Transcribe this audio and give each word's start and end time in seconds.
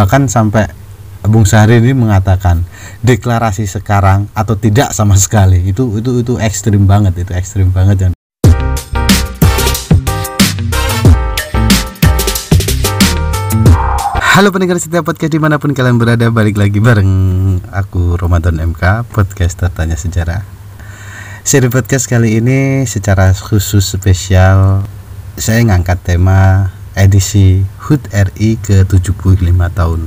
bahkan 0.00 0.24
sampai 0.32 0.64
Bung 1.28 1.44
Syahrir 1.44 1.84
ini 1.84 1.92
mengatakan 1.92 2.64
deklarasi 3.04 3.68
sekarang 3.68 4.32
atau 4.32 4.56
tidak 4.56 4.96
sama 4.96 5.12
sekali. 5.20 5.60
Itu 5.68 5.92
itu 6.00 6.24
itu 6.24 6.40
ekstrim 6.40 6.88
banget 6.88 7.20
itu 7.20 7.36
ekstrim 7.36 7.68
banget 7.68 8.08
dan 8.08 8.10
Halo 14.16 14.48
pendengar 14.56 14.80
setiap 14.80 15.04
podcast 15.04 15.36
di 15.36 15.36
mana 15.36 15.60
pun 15.60 15.76
kalian 15.76 16.00
berada 16.00 16.32
Balik 16.32 16.56
lagi 16.56 16.80
bareng 16.80 17.12
aku 17.68 18.16
Ramadan 18.16 18.56
MK 18.72 19.12
Podcast 19.12 19.60
Tanya 19.76 20.00
Sejarah. 20.00 20.40
Seri 21.44 21.68
podcast 21.68 22.08
kali 22.08 22.40
ini 22.40 22.88
secara 22.88 23.36
khusus 23.36 23.84
spesial 23.84 24.80
Saya 25.36 25.60
ngangkat 25.68 26.00
tema 26.08 26.79
edisi 26.98 27.62
HUT 27.86 28.10
RI 28.10 28.58
ke 28.60 28.86
75 28.86 29.40
tahun 29.74 30.00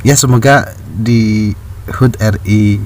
Ya 0.00 0.16
semoga 0.16 0.72
di 0.86 1.52
HUT 1.90 2.16
RI 2.16 2.80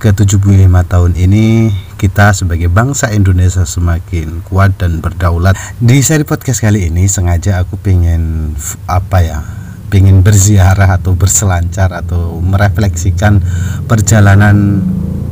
ke 0.00 0.16
75 0.16 0.40
tahun 0.88 1.12
ini 1.12 1.68
kita 2.00 2.32
sebagai 2.32 2.72
bangsa 2.72 3.12
Indonesia 3.12 3.68
semakin 3.68 4.40
kuat 4.48 4.80
dan 4.80 5.04
berdaulat 5.04 5.52
di 5.76 6.00
seri 6.00 6.24
podcast 6.24 6.64
kali 6.64 6.88
ini 6.88 7.04
sengaja 7.04 7.60
aku 7.60 7.76
pengen 7.76 8.56
apa 8.88 9.18
ya 9.20 9.44
ingin 9.92 10.22
berziarah 10.22 10.96
atau 10.96 11.18
berselancar 11.18 11.90
atau 11.90 12.38
merefleksikan 12.38 13.42
perjalanan 13.90 14.80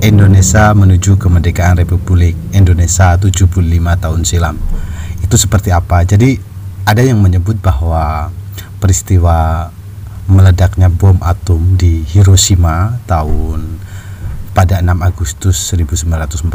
Indonesia 0.02 0.74
menuju 0.74 1.18
kemerdekaan 1.18 1.78
Republik 1.78 2.34
Indonesia 2.54 3.14
75 3.18 3.50
tahun 4.02 4.20
silam. 4.26 4.56
Itu 5.22 5.34
seperti 5.38 5.70
apa? 5.74 6.02
Jadi 6.06 6.38
ada 6.88 7.04
yang 7.04 7.20
menyebut 7.20 7.60
bahwa 7.60 8.32
peristiwa 8.80 9.68
meledaknya 10.24 10.88
bom 10.88 11.20
atom 11.20 11.76
di 11.76 12.00
Hiroshima 12.08 12.96
tahun 13.04 13.76
pada 14.56 14.80
6 14.80 14.96
Agustus 15.04 15.56
1945 15.76 16.48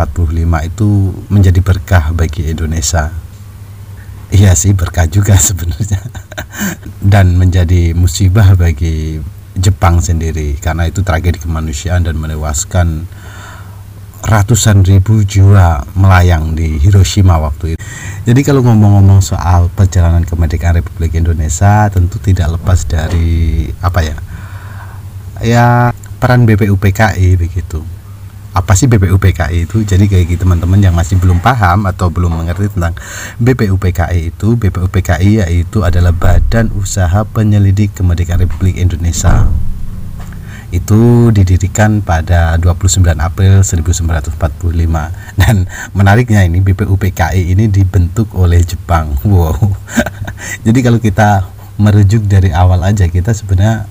itu 0.65 0.89
menjadi 1.29 1.59
berkah 1.61 2.09
bagi 2.17 2.49
Indonesia 2.49 3.13
Iya 4.33 4.57
sih 4.57 4.73
berkah 4.73 5.05
juga 5.05 5.37
sebenarnya 5.53 6.01
dan 6.97 7.37
menjadi 7.37 7.93
musibah 7.93 8.57
bagi 8.57 9.21
Jepang 9.53 10.01
sendiri 10.01 10.57
karena 10.57 10.89
itu 10.89 11.05
tragedi 11.05 11.37
kemanusiaan 11.37 12.01
dan 12.01 12.17
menewaskan 12.17 13.05
ratusan 14.25 14.81
ribu 14.81 15.21
jiwa 15.21 15.85
melayang 15.93 16.57
di 16.57 16.81
Hiroshima 16.81 17.37
waktu 17.37 17.77
itu. 17.77 17.82
Jadi 18.23 18.39
kalau 18.47 18.63
ngomong-ngomong 18.63 19.19
soal 19.19 19.67
perjalanan 19.67 20.23
kemerdekaan 20.23 20.79
Republik 20.79 21.11
Indonesia 21.19 21.91
tentu 21.91 22.23
tidak 22.23 22.55
lepas 22.55 22.87
dari 22.87 23.67
apa 23.83 23.99
ya? 23.99 24.15
Ya 25.43 25.65
peran 26.23 26.47
BPUPKI 26.47 27.35
begitu 27.35 27.83
apa 28.53 28.77
sih 28.77 28.85
BPUPKI 28.85 29.65
itu 29.65 29.81
jadi 29.81 30.05
kayak 30.05 30.25
gitu 30.29 30.45
teman-teman 30.45 30.77
yang 30.77 30.93
masih 30.93 31.17
belum 31.17 31.41
paham 31.41 31.89
atau 31.89 32.13
belum 32.13 32.37
mengerti 32.37 32.69
tentang 32.69 32.93
BPUPKI 33.41 34.29
itu 34.29 34.53
BPUPKI 34.61 35.41
yaitu 35.41 35.81
adalah 35.81 36.13
Badan 36.13 36.69
Usaha 36.77 37.25
Penyelidik 37.25 37.97
Kemerdekaan 37.97 38.45
Republik 38.45 38.77
Indonesia 38.77 39.49
itu 40.73 41.29
didirikan 41.29 42.01
pada 42.01 42.57
29 42.57 43.05
April 43.21 43.61
1945 43.61 44.33
dan 45.41 45.69
menariknya 45.93 46.41
ini 46.49 46.65
BPUPKI 46.65 47.53
ini 47.53 47.69
dibentuk 47.69 48.33
oleh 48.33 48.59
Jepang. 48.65 49.13
Wow. 49.33 49.55
Jadi 50.65 50.79
kalau 50.85 51.01
kita 51.01 51.49
merujuk 51.81 52.29
dari 52.29 52.53
awal 52.53 52.85
aja 52.85 53.09
kita 53.09 53.33
sebenarnya 53.33 53.89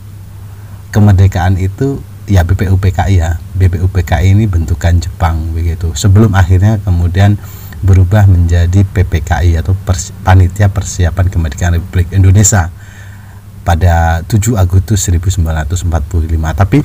kemerdekaan 0.95 1.59
itu 1.59 1.99
ya 2.31 2.47
BPUPKI 2.47 3.15
ya. 3.19 3.39
BPUPKI 3.59 4.35
ini 4.35 4.47
bentukan 4.47 5.03
Jepang 5.03 5.51
begitu. 5.51 5.91
Sebelum 5.99 6.35
akhirnya 6.35 6.79
kemudian 6.83 7.39
berubah 7.83 8.31
menjadi 8.31 8.87
PPKI 8.87 9.59
atau 9.59 9.75
Pers 9.75 10.15
Panitia 10.23 10.71
Persiapan 10.71 11.27
Kemerdekaan 11.27 11.75
Republik 11.79 12.15
Indonesia 12.15 12.71
pada 13.63 14.27
7 14.27 14.59
Agustus 14.59 15.07
1945 15.07 15.91
tapi 16.55 16.83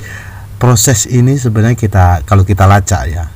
proses 0.58 1.06
ini 1.10 1.38
sebenarnya 1.38 1.78
kita 1.78 2.22
kalau 2.26 2.42
kita 2.42 2.66
lacak 2.66 3.02
ya 3.10 3.26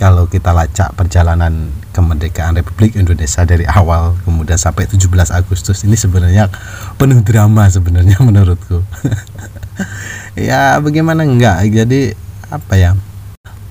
kalau 0.00 0.24
kita 0.24 0.56
lacak 0.56 0.96
perjalanan 0.96 1.68
kemerdekaan 1.92 2.56
Republik 2.56 2.96
Indonesia 2.96 3.44
dari 3.44 3.68
awal 3.68 4.16
kemudian 4.24 4.56
sampai 4.56 4.88
17 4.88 5.04
Agustus 5.28 5.84
ini 5.84 5.92
sebenarnya 5.92 6.48
penuh 6.96 7.20
drama 7.20 7.68
sebenarnya 7.68 8.16
menurutku. 8.26 8.80
Ya 10.38 10.78
bagaimana 10.78 11.26
enggak? 11.26 11.66
Jadi 11.66 12.14
apa 12.52 12.78
ya? 12.78 12.94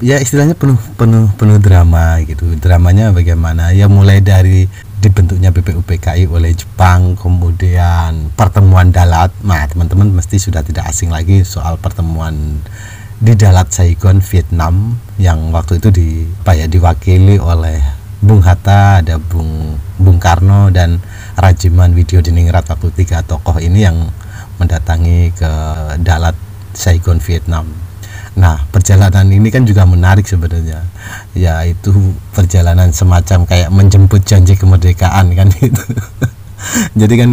Ya 0.03 0.19
istilahnya 0.19 0.59
penuh 0.59 0.75
penuh 0.99 1.31
penuh 1.39 1.55
drama 1.55 2.19
gitu. 2.27 2.45
Dramanya 2.59 3.15
bagaimana? 3.15 3.71
Ya 3.71 3.87
mulai 3.87 4.19
dari 4.19 4.67
dibentuknya 4.99 5.49
BPUPKI 5.55 6.27
oleh 6.27 6.51
Jepang 6.51 7.15
kemudian 7.15 8.35
pertemuan 8.35 8.91
Dalat 8.91 9.31
nah 9.43 9.63
teman-teman 9.65 10.11
mesti 10.11 10.35
sudah 10.35 10.59
tidak 10.59 10.91
asing 10.91 11.07
lagi 11.07 11.47
soal 11.47 11.79
pertemuan 11.79 12.59
di 13.19 13.35
Dalat 13.35 13.71
Saigon 13.71 14.23
Vietnam 14.23 14.95
yang 15.19 15.51
waktu 15.51 15.79
itu 15.79 15.91
di 15.91 16.07
apa 16.43 16.55
ya 16.55 16.67
diwakili 16.67 17.39
oleh 17.39 17.79
Bung 18.19 18.43
Hatta 18.43 18.99
ada 18.99 19.15
Bung 19.15 19.79
Bung 19.95 20.19
Karno 20.19 20.67
dan 20.71 20.99
Rajiman 21.39 21.95
Video 21.95 22.19
Diningrat 22.19 22.67
waktu 22.67 22.91
tiga 22.91 23.23
tokoh 23.23 23.59
ini 23.63 23.87
yang 23.87 24.11
mendatangi 24.59 25.31
ke 25.31 25.51
Dalat 26.03 26.35
Saigon 26.75 27.23
Vietnam. 27.23 27.88
Nah, 28.39 28.63
perjalanan 28.71 29.27
ini 29.27 29.51
kan 29.51 29.67
juga 29.67 29.83
menarik 29.83 30.23
sebenarnya. 30.23 30.87
Yaitu 31.35 31.91
perjalanan 32.31 32.95
semacam 32.95 33.43
kayak 33.43 33.67
menjemput 33.67 34.23
janji 34.23 34.55
kemerdekaan 34.55 35.35
kan 35.35 35.51
gitu. 35.59 35.83
Jadi 36.95 37.13
kan 37.19 37.31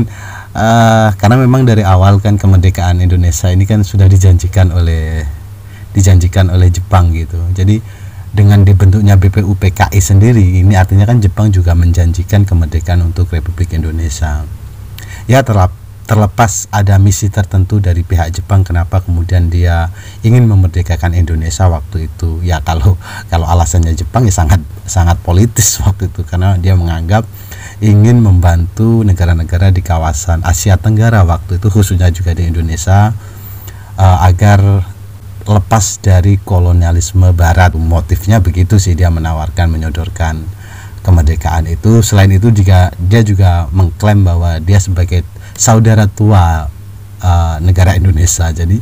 uh, 0.55 1.09
karena 1.15 1.37
memang 1.39 1.63
dari 1.63 1.87
awal 1.87 2.19
kan 2.19 2.35
kemerdekaan 2.35 2.99
Indonesia 2.99 3.47
ini 3.55 3.63
kan 3.71 3.87
sudah 3.87 4.11
dijanjikan 4.11 4.75
oleh 4.75 5.23
dijanjikan 5.95 6.51
oleh 6.51 6.75
Jepang 6.75 7.15
gitu. 7.15 7.39
Jadi 7.55 7.79
dengan 8.35 8.67
dibentuknya 8.67 9.17
BPUPKI 9.17 10.03
sendiri 10.03 10.61
ini 10.61 10.75
artinya 10.75 11.07
kan 11.07 11.23
Jepang 11.23 11.55
juga 11.55 11.73
menjanjikan 11.73 12.43
kemerdekaan 12.45 13.01
untuk 13.07 13.31
Republik 13.31 13.73
Indonesia. 13.79 14.43
Ya 15.31 15.47
terlap 15.47 15.86
terlepas 16.07 16.71
ada 16.71 17.03
misi 17.03 17.27
tertentu 17.27 17.83
dari 17.83 18.07
pihak 18.07 18.31
Jepang 18.31 18.63
kenapa 18.63 19.03
kemudian 19.03 19.51
dia 19.51 19.91
ingin 20.23 20.47
memerdekakan 20.47 21.19
Indonesia 21.19 21.67
waktu 21.67 22.07
itu? 22.07 22.41
Ya 22.47 22.63
kalau 22.63 22.95
kalau 23.27 23.45
alasannya 23.51 23.93
Jepang 23.99 24.23
ya 24.23 24.33
sangat 24.33 24.63
sangat 24.87 25.19
politis 25.27 25.77
waktu 25.85 26.07
itu 26.07 26.23
karena 26.23 26.55
dia 26.63 26.79
menganggap 26.79 27.27
ingin 27.83 28.23
membantu 28.23 29.03
negara-negara 29.03 29.75
di 29.75 29.83
kawasan 29.85 30.47
Asia 30.47 30.79
Tenggara 30.81 31.27
waktu 31.27 31.59
itu 31.59 31.69
khususnya 31.69 32.09
juga 32.15 32.33
di 32.33 32.49
Indonesia 32.49 33.13
uh, 33.99 34.19
agar 34.25 34.63
lepas 35.47 35.99
dari 36.03 36.39
kolonialisme 36.39 37.35
barat. 37.35 37.75
Motifnya 37.75 38.39
begitu 38.39 38.79
sih 38.79 38.95
dia 38.95 39.11
menawarkan 39.11 39.71
menyodorkan 39.75 40.47
kemerdekaan 41.07 41.71
itu. 41.71 42.03
Selain 42.03 42.31
itu 42.31 42.51
juga 42.51 42.91
dia 42.99 43.23
juga 43.23 43.71
mengklaim 43.71 44.27
bahwa 44.27 44.59
dia 44.59 44.83
sebagai 44.83 45.23
saudara 45.57 46.07
tua 46.07 46.69
uh, 47.21 47.57
negara 47.65 47.97
Indonesia. 47.97 48.53
Jadi 48.53 48.79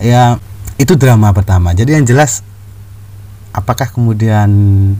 ya 0.00 0.36
itu 0.76 0.94
drama 0.96 1.32
pertama. 1.32 1.72
Jadi 1.72 1.96
yang 1.96 2.06
jelas 2.06 2.44
apakah 3.50 3.90
kemudian 3.90 4.48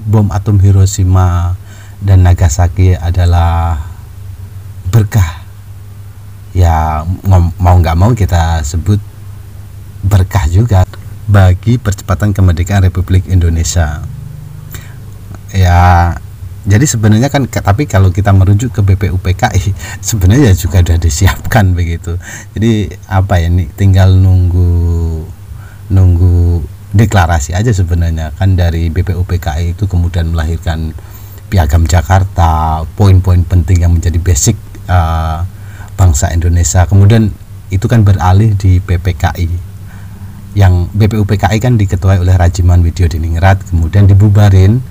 bom 0.08 0.28
atom 0.32 0.58
Hiroshima 0.58 1.54
dan 2.02 2.24
Nagasaki 2.24 2.96
adalah 2.96 3.78
berkah? 4.90 5.44
Ya 6.50 7.06
mau 7.62 7.78
nggak 7.78 7.96
mau 7.96 8.10
kita 8.10 8.66
sebut 8.66 8.98
berkah 10.02 10.50
juga 10.50 10.82
bagi 11.30 11.78
percepatan 11.78 12.34
kemerdekaan 12.34 12.82
Republik 12.82 13.30
Indonesia. 13.30 14.02
Ya 15.54 16.16
jadi 16.60 16.84
sebenarnya 16.84 17.32
kan 17.32 17.48
tapi 17.48 17.88
kalau 17.88 18.12
kita 18.12 18.36
merujuk 18.36 18.76
ke 18.76 18.80
BPUPKI 18.84 19.72
sebenarnya 20.08 20.52
juga 20.52 20.84
sudah 20.84 20.98
disiapkan 21.00 21.72
begitu. 21.78 22.20
Jadi 22.52 22.92
apa 23.08 23.40
ya 23.40 23.48
ini 23.48 23.64
tinggal 23.72 24.12
nunggu 24.12 24.68
nunggu 25.88 26.60
deklarasi 26.92 27.56
aja 27.56 27.72
sebenarnya. 27.72 28.36
Kan 28.36 28.60
dari 28.60 28.92
BPUPKI 28.92 29.72
itu 29.72 29.88
kemudian 29.88 30.36
melahirkan 30.36 30.92
piagam 31.48 31.88
Jakarta 31.88 32.84
poin-poin 32.94 33.40
penting 33.42 33.82
yang 33.82 33.96
menjadi 33.96 34.20
basic 34.20 34.60
uh, 34.86 35.48
bangsa 35.96 36.28
Indonesia. 36.36 36.84
Kemudian 36.84 37.32
itu 37.72 37.86
kan 37.88 38.04
beralih 38.04 38.52
di 38.58 38.84
PPKI 38.84 39.70
yang 40.58 40.90
BPUPKI 40.92 41.62
kan 41.62 41.78
diketuai 41.78 42.18
oleh 42.18 42.34
Rajiman 42.34 42.82
Widyo 42.82 43.06
Diningrat 43.06 43.62
kemudian 43.70 44.10
dibubarin 44.10 44.82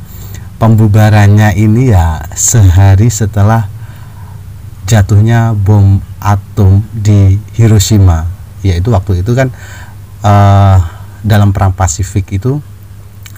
pembubarannya 0.59 1.55
ini 1.55 1.95
ya 1.95 2.19
sehari 2.35 3.07
setelah 3.07 3.71
jatuhnya 4.85 5.55
bom 5.55 6.03
atom 6.19 6.83
di 6.91 7.39
Hiroshima. 7.55 8.27
Yaitu 8.59 8.91
waktu 8.91 9.23
itu 9.23 9.31
kan 9.33 9.55
uh, 10.21 10.77
dalam 11.23 11.55
perang 11.55 11.71
Pasifik 11.71 12.35
itu 12.35 12.59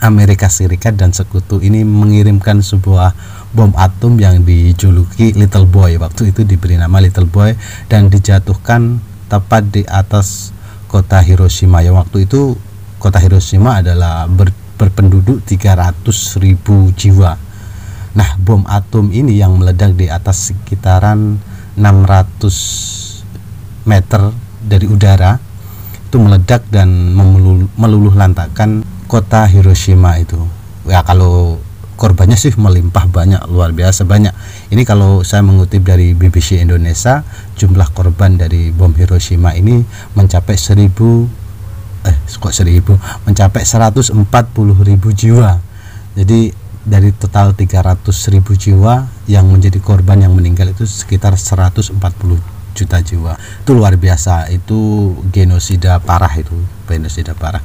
Amerika 0.02 0.50
Serikat 0.50 0.98
dan 0.98 1.14
sekutu 1.14 1.62
ini 1.62 1.86
mengirimkan 1.86 2.66
sebuah 2.66 3.14
bom 3.54 3.70
atom 3.78 4.18
yang 4.18 4.42
dijuluki 4.42 5.38
Little 5.38 5.70
Boy. 5.70 6.02
Waktu 6.02 6.34
itu 6.34 6.42
diberi 6.42 6.82
nama 6.82 6.98
Little 6.98 7.30
Boy 7.30 7.54
dan 7.86 8.10
dijatuhkan 8.10 8.98
tepat 9.30 9.70
di 9.70 9.86
atas 9.86 10.58
kota 10.90 11.22
Hiroshima. 11.22 11.86
Yang 11.86 11.96
waktu 12.02 12.18
itu 12.26 12.58
kota 12.98 13.22
Hiroshima 13.22 13.86
adalah 13.86 14.26
ber, 14.26 14.50
berpenduduk 14.82 15.46
300 15.46 16.42
ribu 16.42 16.90
jiwa. 16.98 17.38
Nah 18.18 18.30
bom 18.42 18.66
atom 18.66 19.14
ini 19.14 19.38
yang 19.38 19.62
meledak 19.62 19.94
di 19.94 20.10
atas 20.10 20.50
sekitaran 20.50 21.38
600 21.78 23.86
meter 23.86 24.34
dari 24.66 24.90
udara 24.90 25.38
itu 26.12 26.20
meledak 26.20 26.68
dan 26.74 27.16
meluluh, 27.16 28.12
lantakan 28.12 28.84
kota 29.06 29.48
Hiroshima 29.48 30.20
itu. 30.20 30.42
Ya 30.90 31.06
kalau 31.06 31.62
korbannya 31.96 32.36
sih 32.36 32.52
melimpah 32.58 33.08
banyak 33.08 33.40
luar 33.48 33.72
biasa 33.72 34.04
banyak. 34.04 34.34
Ini 34.74 34.84
kalau 34.84 35.24
saya 35.24 35.46
mengutip 35.46 35.88
dari 35.88 36.12
BBC 36.12 36.60
Indonesia 36.60 37.24
jumlah 37.56 37.96
korban 37.96 38.36
dari 38.36 38.76
bom 38.76 38.92
Hiroshima 38.92 39.56
ini 39.56 39.88
mencapai 40.18 40.60
seribu 40.60 41.32
eh 42.08 42.16
kok 42.26 42.54
seribu? 42.54 42.98
Mencapai 43.28 43.66
140 43.66 44.18
ribu 44.82 45.10
jiwa. 45.14 45.60
Jadi 46.18 46.52
dari 46.82 47.14
total 47.14 47.54
300 47.54 48.10
ribu 48.34 48.58
jiwa 48.58 49.06
yang 49.30 49.46
menjadi 49.48 49.78
korban 49.78 50.18
yang 50.26 50.34
meninggal 50.34 50.74
itu 50.74 50.90
sekitar 50.90 51.38
140 51.38 51.94
juta 52.74 52.98
jiwa. 53.04 53.38
Itu 53.62 53.78
luar 53.78 53.96
biasa. 54.00 54.50
Itu 54.50 55.14
genosida 55.30 56.02
parah 56.02 56.34
itu 56.34 56.56
genosida 56.90 57.38
parah. 57.38 57.62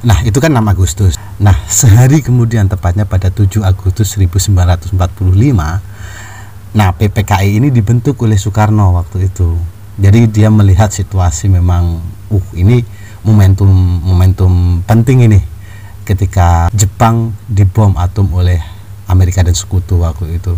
Nah, 0.00 0.24
itu 0.24 0.40
kan 0.40 0.48
6 0.56 0.64
Agustus. 0.64 1.20
Nah, 1.36 1.56
sehari 1.68 2.24
kemudian 2.24 2.68
tepatnya 2.68 3.04
pada 3.04 3.28
7 3.28 3.60
Agustus 3.60 4.16
1945, 4.16 4.96
nah 6.70 6.88
PPKI 6.94 7.60
ini 7.60 7.68
dibentuk 7.68 8.16
oleh 8.24 8.40
Soekarno 8.40 8.96
waktu 8.96 9.28
itu. 9.28 9.60
Jadi 10.00 10.32
dia 10.32 10.48
melihat 10.48 10.88
situasi 10.88 11.52
memang 11.52 12.00
uh 12.32 12.46
ini 12.56 12.80
momentum 13.26 13.70
momentum 14.00 14.80
penting 14.84 15.28
ini 15.28 15.40
ketika 16.04 16.68
Jepang 16.72 17.36
dibom 17.46 17.94
atom 18.00 18.26
oleh 18.34 18.58
Amerika 19.06 19.44
dan 19.44 19.54
sekutu 19.54 20.00
waktu 20.02 20.40
itu. 20.40 20.56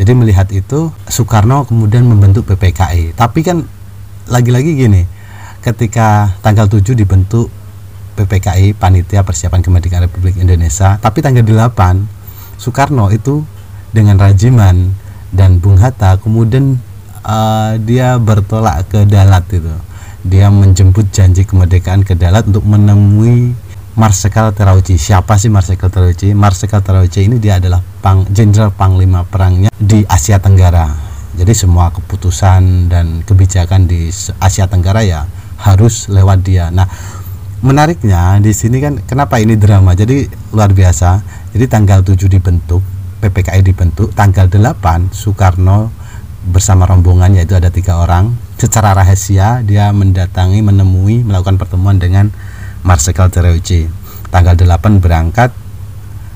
Jadi 0.00 0.12
melihat 0.16 0.48
itu 0.48 0.88
Soekarno 1.06 1.68
kemudian 1.68 2.08
membentuk 2.08 2.48
PPKI. 2.48 3.12
Tapi 3.12 3.44
kan 3.44 3.68
lagi-lagi 4.32 4.72
gini, 4.72 5.04
ketika 5.60 6.32
tanggal 6.40 6.66
7 6.66 6.96
dibentuk 6.96 7.52
PPKI 8.16 8.76
Panitia 8.76 9.24
Persiapan 9.24 9.60
Kemerdekaan 9.64 10.04
Republik 10.08 10.36
Indonesia 10.40 11.00
tapi 11.00 11.24
tanggal 11.24 11.44
8 11.44 12.60
Soekarno 12.60 13.08
itu 13.12 13.44
dengan 13.92 14.20
Rajiman 14.20 14.92
dan 15.32 15.60
Bung 15.62 15.80
Hatta 15.80 16.20
kemudian 16.20 16.76
uh, 17.24 17.76
dia 17.80 18.20
bertolak 18.20 18.88
ke 18.92 19.08
Dalat 19.08 19.44
itu 19.52 19.72
dia 20.24 20.52
menjemput 20.52 21.08
janji 21.08 21.48
kemerdekaan 21.48 22.04
ke 22.04 22.12
Dalat 22.12 22.44
untuk 22.48 22.64
menemui 22.68 23.56
Marsikal 23.96 24.54
Terauchi 24.54 24.96
siapa 25.00 25.34
sih 25.40 25.50
Marsikal 25.50 25.90
Terauchi 25.90 26.32
Marsikal 26.36 26.80
Terauchi 26.84 27.26
ini 27.26 27.42
dia 27.42 27.58
adalah 27.58 27.82
pang 28.00 28.22
jenderal 28.30 28.70
panglima 28.72 29.26
perangnya 29.26 29.68
di 29.74 30.06
Asia 30.06 30.38
Tenggara. 30.38 30.88
Jadi 31.36 31.52
semua 31.56 31.88
keputusan 31.90 32.92
dan 32.92 33.24
kebijakan 33.24 33.88
di 33.88 34.12
Asia 34.38 34.68
Tenggara 34.68 35.02
ya 35.04 35.24
harus 35.60 36.08
lewat 36.08 36.44
dia. 36.44 36.68
Nah 36.68 36.86
menariknya 37.60 38.40
di 38.40 38.52
sini 38.56 38.80
kan 38.80 39.00
kenapa 39.04 39.36
ini 39.40 39.56
drama? 39.56 39.92
Jadi 39.92 40.28
luar 40.52 40.72
biasa. 40.72 41.20
Jadi 41.50 41.64
tanggal 41.66 42.06
7 42.06 42.30
dibentuk 42.30 42.80
PPKI 43.20 43.60
dibentuk 43.60 44.14
tanggal 44.16 44.48
8 44.48 45.12
Soekarno 45.12 45.99
bersama 46.46 46.88
rombongan 46.88 47.36
yaitu 47.36 47.56
ada 47.56 47.68
tiga 47.68 48.00
orang. 48.00 48.32
Secara 48.56 48.96
rahasia 48.96 49.60
dia 49.64 49.92
mendatangi 49.92 50.64
menemui 50.64 51.24
melakukan 51.24 51.60
pertemuan 51.60 52.00
dengan 52.00 52.32
Marsikal 52.80 53.28
Tereuci 53.28 53.88
tanggal 54.32 54.56
8 54.56 55.04
berangkat 55.04 55.52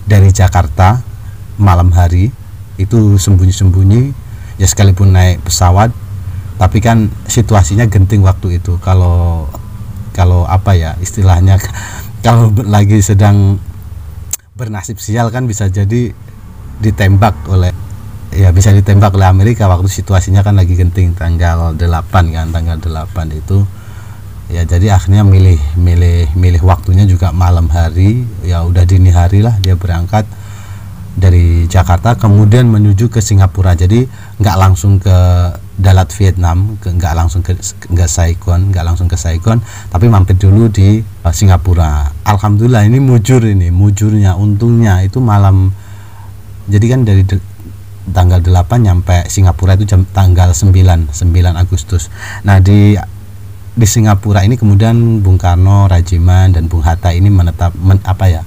dari 0.05 0.29
Jakarta 0.29 1.01
malam 1.57 1.89
hari. 1.97 2.29
Itu 2.77 3.17
sembunyi-sembunyi 3.17 4.03
ya 4.61 4.67
sekalipun 4.69 5.15
naik 5.15 5.47
pesawat. 5.47 5.95
Tapi 6.55 6.79
kan 6.79 7.11
situasinya 7.27 7.89
genting 7.89 8.23
waktu 8.23 8.61
itu. 8.63 8.77
Kalau 8.83 9.49
kalau 10.15 10.47
apa 10.47 10.79
ya 10.79 10.95
istilahnya 11.03 11.59
kalau 12.27 12.55
lagi 12.63 13.03
sedang 13.03 13.59
bernasib 14.55 15.03
sial 15.03 15.35
kan 15.35 15.51
bisa 15.51 15.67
jadi 15.67 16.15
ditembak 16.79 17.35
oleh 17.51 17.75
ya 18.35 18.51
bisa 18.51 18.75
ditembak 18.75 19.15
oleh 19.15 19.31
Amerika 19.31 19.71
waktu 19.71 19.87
situasinya 19.87 20.43
kan 20.43 20.59
lagi 20.59 20.75
genting 20.75 21.15
tanggal 21.15 21.79
8 21.79 21.79
kan 22.35 22.51
tanggal 22.51 22.77
8 22.83 23.07
itu. 23.31 23.63
Ya 24.51 24.67
jadi 24.67 24.99
akhirnya 24.99 25.25
milih 25.25 25.57
milih 25.79 26.35
milih 26.37 26.63
waktunya 26.67 27.07
juga 27.07 27.31
malam 27.31 27.71
hari. 27.71 28.27
Ya 28.43 28.67
udah 28.67 28.83
dini 28.85 29.15
hari 29.15 29.41
lah 29.41 29.57
dia 29.63 29.79
berangkat 29.79 30.27
dari 31.15 31.71
Jakarta 31.71 32.19
kemudian 32.19 32.67
menuju 32.67 33.07
ke 33.09 33.23
Singapura. 33.23 33.79
Jadi 33.79 34.05
nggak 34.43 34.57
langsung 34.59 34.99
ke 34.99 35.17
Dalat 35.75 36.11
Vietnam 36.15 36.79
nggak 36.79 37.15
langsung 37.19 37.43
ke 37.43 37.59
nggak 37.91 38.07
Saigon 38.07 38.71
nggak 38.71 38.87
langsung 38.87 39.11
ke 39.11 39.19
Saigon 39.19 39.59
tapi 39.91 40.07
mampir 40.07 40.39
dulu 40.39 40.71
di 40.71 41.03
uh, 41.03 41.35
Singapura. 41.35 42.11
Alhamdulillah 42.27 42.83
ini 42.87 42.99
mujur 42.99 43.43
ini 43.47 43.71
mujurnya 43.71 44.35
untungnya 44.35 45.03
itu 45.07 45.23
malam. 45.23 45.71
Jadi 46.65 46.87
kan 46.89 47.01
dari 47.05 47.23
tanggal 48.13 48.43
8 48.43 48.85
nyampe 48.85 49.25
Singapura 49.33 49.79
itu 49.81 49.89
jam 49.89 50.05
tanggal 50.05 50.53
9 50.53 51.15
9 51.15 51.15
Agustus. 51.57 52.13
Nah 52.45 52.61
di 52.61 52.99
di 53.75 53.87
Singapura 53.89 54.47
ini 54.47 54.55
kemudian 54.55 55.25
Bung 55.25 55.41
Karno 55.41 55.91
Rajiman 55.91 56.55
dan 56.55 56.71
Bung 56.71 56.85
Hatta 56.85 57.11
ini 57.11 57.27
menetap 57.27 57.75
men, 57.75 57.99
apa 58.07 58.31
ya 58.31 58.43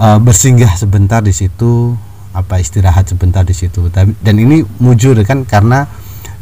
uh, 0.00 0.18
bersinggah 0.18 0.74
sebentar 0.74 1.22
di 1.22 1.30
situ 1.30 1.94
apa 2.32 2.58
istirahat 2.58 3.12
sebentar 3.12 3.44
di 3.44 3.52
situ. 3.52 3.92
Dan 3.92 4.34
ini 4.40 4.64
mujur 4.80 5.14
kan 5.22 5.44
karena 5.44 5.84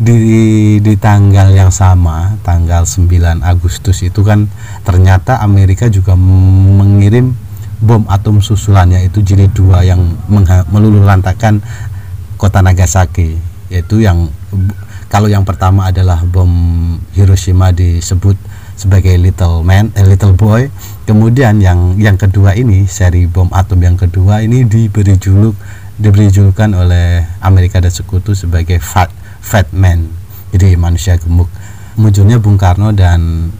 di 0.00 0.80
di 0.80 0.96
tanggal 0.96 1.52
yang 1.52 1.68
sama 1.68 2.40
tanggal 2.40 2.88
9 2.88 3.44
Agustus 3.44 4.00
itu 4.00 4.24
kan 4.24 4.48
ternyata 4.80 5.44
Amerika 5.44 5.92
juga 5.92 6.16
mengirim 6.16 7.36
bom 7.80 8.04
atom 8.08 8.44
susulannya 8.44 9.08
itu 9.08 9.24
jilid 9.24 9.56
dua 9.56 9.80
yang 9.84 10.00
meluluh 10.72 11.04
lantakan 11.04 11.64
kota 12.40 12.64
Nagasaki 12.64 13.36
yaitu 13.68 14.00
yang 14.00 14.32
kalau 15.12 15.28
yang 15.28 15.44
pertama 15.44 15.92
adalah 15.92 16.24
bom 16.24 16.48
Hiroshima 17.12 17.74
disebut 17.76 18.38
sebagai 18.80 19.12
little 19.20 19.60
man 19.60 19.92
eh, 19.92 20.06
little 20.06 20.32
boy. 20.32 20.72
Kemudian 21.04 21.60
yang 21.60 22.00
yang 22.00 22.16
kedua 22.16 22.56
ini 22.56 22.88
seri 22.88 23.28
bom 23.28 23.52
atom 23.52 23.82
yang 23.84 24.00
kedua 24.00 24.40
ini 24.40 24.64
diberi 24.64 25.20
juluk 25.20 25.58
diberi 26.00 26.32
julukan 26.32 26.72
oleh 26.72 27.26
Amerika 27.44 27.76
dan 27.82 27.92
sekutu 27.92 28.32
sebagai 28.32 28.80
fat 28.80 29.12
fat 29.44 29.68
man. 29.76 30.08
Jadi 30.54 30.78
manusia 30.80 31.20
gemuk. 31.20 31.50
Munculnya 32.00 32.40
Bung 32.40 32.56
Karno 32.56 32.94
dan 32.96 33.52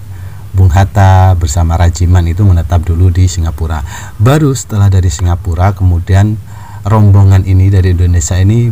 Bung 0.50 0.70
Hatta 0.72 1.36
bersama 1.36 1.76
Rajiman 1.76 2.24
itu 2.26 2.42
menetap 2.42 2.82
dulu 2.82 3.12
di 3.12 3.28
Singapura. 3.28 3.84
Baru 4.16 4.56
setelah 4.56 4.88
dari 4.88 5.12
Singapura 5.12 5.76
kemudian 5.76 6.38
rombongan 6.86 7.44
ini 7.44 7.68
dari 7.68 7.92
Indonesia 7.92 8.38
ini 8.40 8.70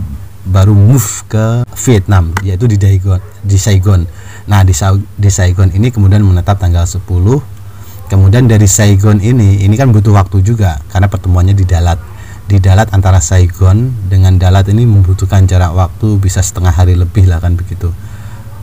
baru 0.49 0.73
move 0.73 1.29
ke 1.29 1.69
Vietnam 1.85 2.33
yaitu 2.41 2.65
di 2.65 2.81
Saigon 2.81 3.21
di 3.45 3.59
Saigon 3.61 4.03
Nah 4.49 4.65
di, 4.65 4.73
di 5.21 5.29
Saigon 5.29 5.69
ini 5.77 5.93
kemudian 5.93 6.25
menetap 6.25 6.57
tanggal 6.57 6.89
10 6.89 7.05
Kemudian 8.09 8.49
dari 8.49 8.65
Saigon 8.65 9.21
ini 9.21 9.61
ini 9.61 9.77
kan 9.77 9.93
butuh 9.93 10.17
waktu 10.17 10.41
juga 10.41 10.81
karena 10.89 11.13
pertemuannya 11.13 11.53
di 11.53 11.69
Dalat. 11.69 12.01
Di 12.49 12.57
Dalat 12.57 12.89
antara 12.97 13.21
Saigon 13.21 13.93
dengan 14.09 14.41
Dalat 14.41 14.65
ini 14.73 14.89
membutuhkan 14.89 15.45
jarak 15.45 15.77
waktu 15.77 16.17
bisa 16.17 16.41
setengah 16.41 16.73
hari 16.73 16.97
lebih 16.97 17.29
lah 17.29 17.37
kan 17.37 17.53
begitu. 17.53 17.93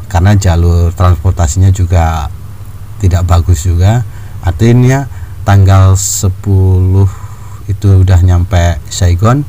Karena 0.10 0.34
jalur 0.34 0.90
transportasinya 0.98 1.70
juga 1.70 2.26
tidak 2.98 3.30
bagus 3.30 3.70
juga. 3.70 4.02
Artinya 4.42 5.06
tanggal 5.46 5.94
10 5.94 6.34
itu 7.72 8.06
udah 8.06 8.20
nyampe 8.22 8.78
Saigon, 8.90 9.48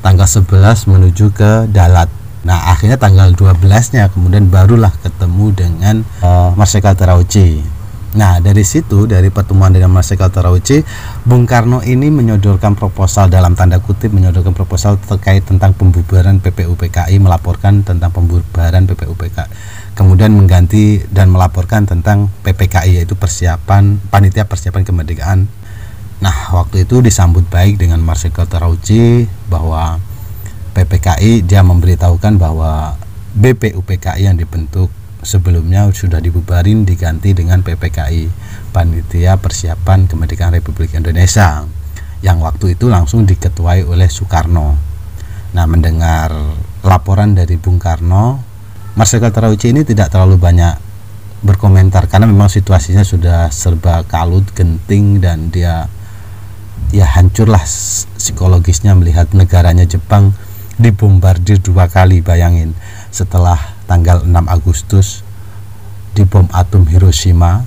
tanggal 0.00 0.26
11 0.26 0.90
menuju 0.90 1.34
ke 1.34 1.66
Dalat 1.70 2.10
Nah 2.46 2.70
akhirnya 2.70 2.96
tanggal 2.96 3.34
12 3.34 3.98
nya 3.98 4.06
kemudian 4.14 4.46
barulah 4.46 4.94
ketemu 5.02 5.46
dengan 5.52 5.96
uh, 6.22 6.54
Marsikal 6.54 6.94
Terauchi 6.94 7.60
Nah, 8.08 8.40
dari 8.40 8.64
situ 8.64 9.04
dari 9.04 9.28
pertemuan 9.28 9.68
dengan 9.68 9.92
Marsikal 9.92 10.32
Terauci, 10.32 10.80
Bung 11.28 11.44
Karno 11.44 11.84
ini 11.84 12.08
menyodorkan 12.08 12.72
proposal 12.72 13.28
dalam 13.28 13.52
tanda 13.52 13.84
kutip 13.84 14.16
menyodorkan 14.16 14.56
proposal 14.56 14.96
terkait 14.96 15.44
tentang 15.44 15.76
pembubaran 15.76 16.40
PPUPKI, 16.40 17.20
melaporkan 17.20 17.84
tentang 17.84 18.08
pembubaran 18.08 18.88
PPUPKI. 18.88 19.52
Kemudian 19.92 20.32
mengganti 20.32 21.04
dan 21.12 21.28
melaporkan 21.28 21.84
tentang 21.84 22.32
PPKI 22.48 23.04
yaitu 23.04 23.12
persiapan 23.12 24.00
panitia 24.08 24.48
persiapan 24.48 24.88
kemerdekaan. 24.88 25.44
Nah, 26.18 26.50
waktu 26.50 26.82
itu 26.82 26.98
disambut 26.98 27.46
baik 27.46 27.78
dengan 27.78 28.02
Marsikal 28.02 28.50
Terauci 28.50 29.30
bahwa 29.46 30.02
PPKI 30.74 31.46
dia 31.46 31.62
memberitahukan 31.62 32.42
bahwa 32.42 32.98
BPUPKI 33.38 34.26
yang 34.26 34.34
dibentuk 34.34 34.90
sebelumnya 35.22 35.86
sudah 35.94 36.18
dibubarin 36.18 36.82
diganti 36.82 37.34
dengan 37.34 37.62
PPKI 37.62 38.30
Panitia 38.74 39.38
Persiapan 39.38 40.10
Kemerdekaan 40.10 40.54
Republik 40.58 40.94
Indonesia 40.98 41.66
yang 42.18 42.42
waktu 42.42 42.74
itu 42.74 42.90
langsung 42.90 43.22
diketuai 43.22 43.86
oleh 43.86 44.10
Soekarno. 44.10 44.74
Nah, 45.54 45.64
mendengar 45.70 46.34
laporan 46.82 47.38
dari 47.38 47.54
Bung 47.62 47.78
Karno, 47.78 48.42
Marsikal 48.98 49.30
Terauci 49.30 49.70
ini 49.70 49.86
tidak 49.86 50.10
terlalu 50.10 50.34
banyak 50.34 50.74
berkomentar 51.46 52.10
karena 52.10 52.26
memang 52.26 52.50
situasinya 52.50 53.06
sudah 53.06 53.46
serba 53.54 54.02
kalut, 54.02 54.50
genting 54.50 55.22
dan 55.22 55.54
dia 55.54 55.86
ya 56.94 57.04
hancurlah 57.04 57.60
psikologisnya 58.16 58.96
melihat 58.96 59.32
negaranya 59.36 59.84
Jepang 59.84 60.32
dibombardir 60.78 61.60
dua 61.60 61.90
kali 61.90 62.22
bayangin. 62.22 62.72
Setelah 63.10 63.58
tanggal 63.90 64.24
6 64.24 64.30
Agustus 64.46 65.26
di 66.14 66.24
bom 66.24 66.46
atom 66.54 66.86
Hiroshima. 66.86 67.66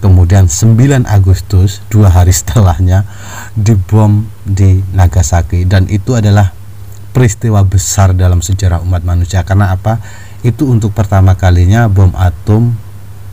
Kemudian 0.00 0.48
9 0.48 1.04
Agustus 1.04 1.84
dua 1.92 2.08
hari 2.08 2.32
setelahnya 2.32 3.04
dibom 3.52 4.32
di 4.48 4.80
Nagasaki. 4.96 5.68
Dan 5.68 5.92
itu 5.92 6.16
adalah 6.16 6.56
peristiwa 7.12 7.60
besar 7.68 8.16
dalam 8.16 8.40
sejarah 8.40 8.80
umat 8.80 9.04
manusia. 9.04 9.44
Karena 9.44 9.76
apa? 9.76 10.00
Itu 10.40 10.72
untuk 10.72 10.96
pertama 10.96 11.36
kalinya 11.36 11.84
bom 11.92 12.16
atom 12.16 12.72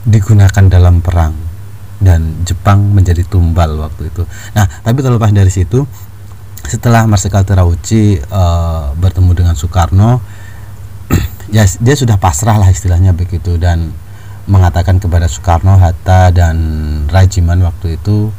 digunakan 0.04 0.68
dalam 0.68 1.00
perang 1.00 1.47
dan 1.98 2.46
Jepang 2.46 2.94
menjadi 2.94 3.26
tumbal 3.26 3.78
waktu 3.82 4.10
itu. 4.14 4.24
Nah 4.54 4.66
tapi 4.86 5.02
terlepas 5.02 5.34
dari 5.34 5.50
situ 5.50 5.86
setelah 6.68 7.08
Marsikal 7.08 7.48
Terauchi 7.48 8.20
uh, 8.20 8.92
bertemu 9.00 9.32
dengan 9.34 9.56
Soekarno 9.56 10.20
ya 11.56 11.64
dia 11.64 11.96
sudah 11.96 12.20
pasrah 12.20 12.60
lah 12.60 12.68
istilahnya 12.68 13.16
begitu 13.16 13.56
dan 13.56 13.96
mengatakan 14.48 14.98
kepada 14.98 15.28
Soekarno, 15.28 15.76
Hatta 15.76 16.32
dan 16.32 16.58
Rajiman 17.12 17.60
waktu 17.68 18.00
itu 18.00 18.32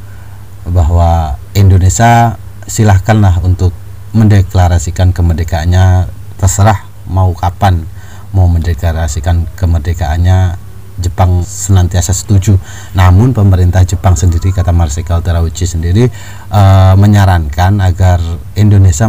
bahwa 0.64 1.36
Indonesia 1.52 2.40
silahkanlah 2.68 3.40
untuk 3.44 3.72
mendeklarasikan 4.16 5.12
kemerdekaannya 5.12 6.08
terserah 6.40 6.84
mau 7.08 7.32
kapan 7.36 7.84
mau 8.32 8.48
mendeklarasikan 8.48 9.48
kemerdekaannya 9.56 10.67
Jepang 10.98 11.46
senantiasa 11.46 12.10
setuju. 12.10 12.58
Namun 12.98 13.30
pemerintah 13.30 13.86
Jepang 13.86 14.18
sendiri 14.18 14.50
kata 14.50 14.74
Marsikal 14.74 15.22
Terauchi 15.22 15.64
sendiri 15.64 16.10
e, 16.50 16.62
menyarankan 16.98 17.78
agar 17.78 18.18
Indonesia 18.58 19.06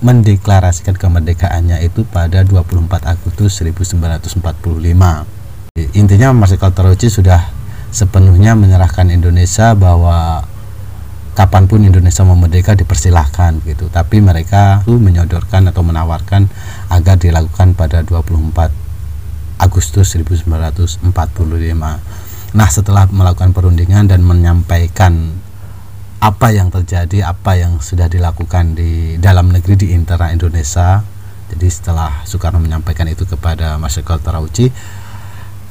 mendeklarasikan 0.00 0.96
kemerdekaannya 0.96 1.84
itu 1.84 2.08
pada 2.08 2.40
24 2.42 2.88
Agustus 3.04 3.60
1945. 3.60 4.40
Intinya 5.92 6.32
Marsikal 6.32 6.72
Terauchi 6.72 7.12
sudah 7.12 7.52
sepenuhnya 7.92 8.56
menyerahkan 8.56 9.12
Indonesia 9.12 9.76
bahwa 9.76 10.44
kapan 11.36 11.68
pun 11.68 11.84
Indonesia 11.84 12.24
mau 12.24 12.36
merdeka 12.36 12.72
dipersilahkan 12.72 13.60
gitu. 13.68 13.92
Tapi 13.92 14.24
mereka 14.24 14.80
menyodorkan 14.88 15.68
atau 15.68 15.84
menawarkan 15.84 16.48
agar 16.88 17.20
dilakukan 17.20 17.76
pada 17.76 18.00
24 18.00 18.85
Agustus 19.56 20.16
1945. 20.16 21.04
Nah, 22.56 22.68
setelah 22.72 23.04
melakukan 23.08 23.52
perundingan 23.52 24.08
dan 24.08 24.24
menyampaikan 24.24 25.36
apa 26.20 26.48
yang 26.50 26.72
terjadi, 26.72 27.28
apa 27.28 27.60
yang 27.60 27.78
sudah 27.78 28.08
dilakukan 28.08 28.72
di 28.72 29.20
dalam 29.20 29.52
negeri 29.52 29.76
di 29.76 29.86
internal 29.92 30.32
Indonesia. 30.32 31.04
Jadi 31.46 31.68
setelah 31.70 32.26
Soekarno 32.26 32.58
menyampaikan 32.58 33.06
itu 33.06 33.22
kepada 33.28 33.78
Marsikal 33.78 34.18
Terauchi, 34.18 34.66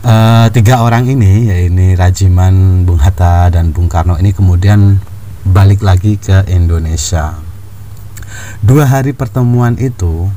uh, 0.06 0.48
tiga 0.54 0.86
orang 0.86 1.10
ini, 1.10 1.51
yaitu 1.51 1.98
Rajiman, 2.00 2.86
Bung 2.88 3.01
Hatta, 3.01 3.51
dan 3.51 3.75
Bung 3.75 3.92
Karno 3.92 4.15
ini 4.15 4.32
kemudian 4.32 5.01
balik 5.44 5.84
lagi 5.84 6.15
ke 6.15 6.46
Indonesia. 6.48 7.36
Dua 8.63 8.88
hari 8.88 9.12
pertemuan 9.12 9.75
itu 9.80 10.32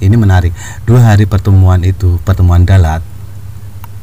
ini 0.00 0.16
menarik. 0.16 0.52
Dua 0.88 1.04
hari 1.04 1.28
pertemuan 1.28 1.84
itu 1.84 2.18
pertemuan 2.24 2.64
dalat 2.64 3.04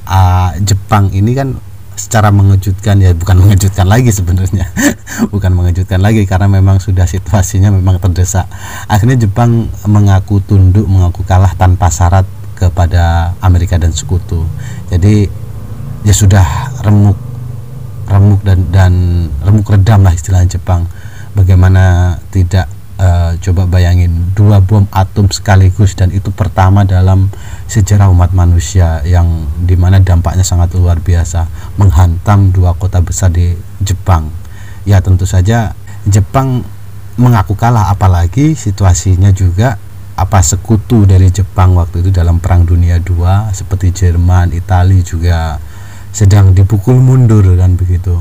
uh, 0.08 0.56
Jepang 0.64 1.12
ini 1.12 1.36
kan 1.36 1.60
secara 1.98 2.30
mengejutkan 2.30 3.02
ya 3.02 3.12
bukan 3.18 3.38
mengejutkan 3.44 3.90
lagi 3.90 4.14
sebenarnya. 4.14 4.70
Bukan 5.34 5.50
mengejutkan 5.58 5.98
lagi 5.98 6.30
karena 6.30 6.46
memang 6.46 6.78
sudah 6.78 7.10
situasinya 7.10 7.74
memang 7.74 7.98
terdesak. 7.98 8.46
Akhirnya 8.86 9.18
Jepang 9.18 9.66
mengaku 9.90 10.38
tunduk 10.46 10.86
mengaku 10.86 11.26
kalah 11.26 11.58
tanpa 11.58 11.90
syarat 11.90 12.22
kepada 12.54 13.34
Amerika 13.42 13.82
dan 13.82 13.90
sekutu. 13.90 14.46
Jadi 14.94 15.26
ya 16.06 16.14
sudah 16.14 16.46
remuk 16.86 17.18
remuk 18.06 18.46
dan 18.46 18.70
dan 18.70 18.94
remuk 19.42 19.66
redam 19.74 20.06
lah 20.06 20.14
istilah 20.14 20.46
Jepang. 20.46 20.86
Bagaimana 21.34 22.18
tidak 22.30 22.70
Uh, 22.98 23.38
coba 23.46 23.70
bayangin 23.70 24.34
dua 24.34 24.58
bom 24.58 24.90
atom 24.90 25.30
sekaligus 25.30 25.94
dan 25.94 26.10
itu 26.10 26.34
pertama 26.34 26.82
dalam 26.82 27.30
sejarah 27.70 28.10
umat 28.10 28.34
manusia 28.34 29.06
yang 29.06 29.46
di 29.62 29.78
mana 29.78 30.02
dampaknya 30.02 30.42
sangat 30.42 30.74
luar 30.74 30.98
biasa 30.98 31.46
menghantam 31.78 32.50
dua 32.50 32.74
kota 32.74 32.98
besar 33.06 33.30
di 33.30 33.54
Jepang. 33.86 34.34
Ya 34.82 34.98
tentu 35.06 35.30
saja 35.30 35.78
Jepang 36.10 36.66
mengaku 37.22 37.54
kalah 37.54 37.94
apalagi 37.94 38.58
situasinya 38.58 39.30
juga 39.30 39.78
apa 40.18 40.42
sekutu 40.42 41.06
dari 41.06 41.30
Jepang 41.30 41.78
waktu 41.78 42.02
itu 42.02 42.10
dalam 42.10 42.42
perang 42.42 42.66
dunia 42.66 42.98
II 42.98 43.54
seperti 43.54 43.94
Jerman 43.94 44.50
Italia 44.58 45.06
juga 45.06 45.62
sedang 46.10 46.58
dipukul 46.58 46.98
mundur 46.98 47.46
dan 47.54 47.78
begitu. 47.78 48.18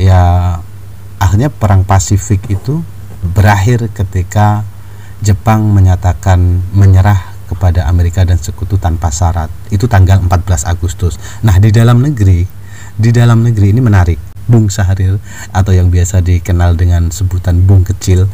Ya 0.00 0.56
akhirnya 1.20 1.52
perang 1.52 1.84
Pasifik 1.84 2.48
itu 2.48 2.80
berakhir 3.22 3.86
ketika 3.94 4.66
Jepang 5.22 5.70
menyatakan 5.70 6.66
menyerah 6.74 7.32
kepada 7.46 7.86
Amerika 7.86 8.26
dan 8.26 8.40
sekutu 8.42 8.80
tanpa 8.80 9.14
syarat. 9.14 9.52
Itu 9.70 9.86
tanggal 9.86 10.18
14 10.18 10.66
Agustus. 10.66 11.20
Nah, 11.46 11.62
di 11.62 11.70
dalam 11.70 12.02
negeri, 12.02 12.42
di 12.98 13.10
dalam 13.14 13.46
negeri 13.46 13.70
ini 13.70 13.80
menarik. 13.80 14.18
Bung 14.42 14.66
Sahrir 14.66 15.22
atau 15.54 15.70
yang 15.70 15.86
biasa 15.86 16.18
dikenal 16.18 16.74
dengan 16.74 17.14
sebutan 17.14 17.62
Bung 17.62 17.86
Kecil, 17.86 18.26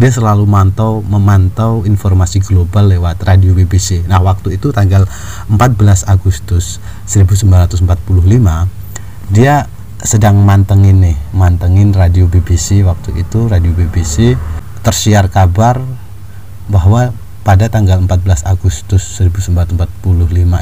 dia 0.00 0.08
selalu 0.08 0.48
mantau 0.48 1.04
memantau 1.04 1.84
informasi 1.84 2.40
global 2.40 2.88
lewat 2.88 3.20
radio 3.28 3.52
BBC. 3.52 4.00
Nah, 4.08 4.24
waktu 4.24 4.56
itu 4.56 4.72
tanggal 4.72 5.04
14 5.52 6.08
Agustus 6.08 6.80
1945, 7.04 7.84
dia 9.28 9.68
sedang 10.00 10.40
mantengin 10.40 11.04
nih 11.04 11.16
mantengin 11.36 11.92
radio 11.92 12.24
BBC 12.24 12.80
waktu 12.84 13.20
itu 13.20 13.48
radio 13.52 13.72
BBC 13.76 14.36
tersiar 14.80 15.28
kabar 15.28 15.80
bahwa 16.72 17.12
pada 17.44 17.68
tanggal 17.68 18.00
14 18.00 18.48
Agustus 18.48 19.02
1945 19.20 19.84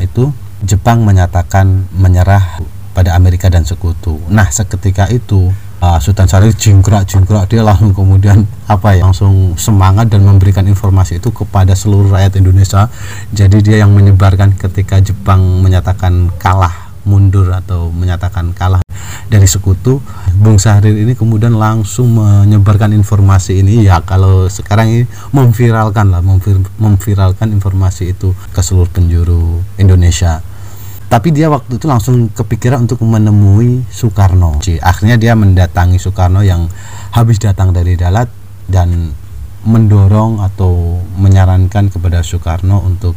itu 0.03 0.25
Jepang 0.67 1.07
menyatakan 1.07 1.87
menyerah 1.95 2.59
pada 2.99 3.15
Amerika 3.15 3.47
dan 3.47 3.63
sekutu. 3.63 4.19
Nah, 4.27 4.51
seketika 4.51 5.07
itu 5.07 5.55
uh, 5.79 5.99
Sultan 6.03 6.27
Syarif 6.27 6.59
jingkrak-jingkrak 6.59 7.47
dia 7.47 7.63
langsung 7.63 7.95
kemudian 7.95 8.43
apa 8.67 8.99
ya 8.99 9.07
langsung 9.07 9.55
semangat 9.55 10.11
dan 10.11 10.27
memberikan 10.27 10.67
informasi 10.67 11.23
itu 11.23 11.31
kepada 11.31 11.79
seluruh 11.79 12.11
rakyat 12.11 12.43
Indonesia. 12.43 12.91
Jadi 13.31 13.63
dia 13.63 13.87
yang 13.87 13.95
menyebarkan 13.95 14.59
ketika 14.59 14.99
Jepang 14.99 15.63
menyatakan 15.63 16.35
kalah 16.43 16.88
mundur 17.09 17.49
atau 17.49 17.89
menyatakan 17.89 18.53
kalah 18.53 18.85
dari 19.33 19.49
sekutu 19.49 20.05
Bung 20.37 20.61
Sahrir 20.61 20.93
ini 20.93 21.17
kemudian 21.17 21.57
langsung 21.57 22.15
menyebarkan 22.21 22.93
informasi 22.93 23.65
ini. 23.65 23.89
Ya 23.89 24.05
kalau 24.05 24.47
sekarang 24.47 24.93
ini 24.93 25.05
memviralkan 25.33 26.13
lah 26.13 26.21
memvir, 26.21 26.61
memviralkan 26.77 27.51
informasi 27.57 28.13
itu 28.13 28.37
ke 28.53 28.61
seluruh 28.61 28.89
penjuru 28.93 29.65
Indonesia. 29.81 30.45
Tapi 31.09 31.33
dia 31.33 31.49
waktu 31.49 31.81
itu 31.81 31.89
langsung 31.89 32.29
kepikiran 32.29 32.85
untuk 32.85 33.01
menemui 33.01 33.89
Soekarno. 33.89 34.61
Akhirnya 34.85 35.17
dia 35.17 35.33
mendatangi 35.33 35.97
Soekarno 35.97 36.45
yang 36.45 36.69
habis 37.17 37.41
datang 37.41 37.73
dari 37.73 37.97
Dalat 37.97 38.29
dan 38.69 39.17
mendorong 39.65 40.45
atau 40.45 41.01
menyarankan 41.17 41.89
kepada 41.91 42.21
Soekarno 42.21 42.85
untuk 42.85 43.17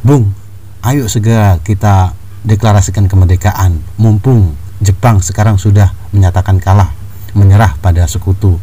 Bung 0.00 0.32
ayo 0.80 1.04
segera 1.12 1.60
kita 1.60 2.16
deklarasikan 2.44 3.06
kemerdekaan. 3.06 3.80
Mumpung 4.00 4.56
Jepang 4.80 5.20
sekarang 5.20 5.60
sudah 5.60 5.92
menyatakan 6.16 6.56
kalah 6.56 6.96
menyerah 7.36 7.76
pada 7.84 8.08
sekutu 8.08 8.56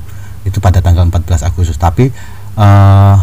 itu 0.44 0.58
pada 0.58 0.82
tanggal 0.82 1.06
14 1.06 1.46
Agustus. 1.46 1.78
Tapi 1.78 2.10
uh, 2.58 3.16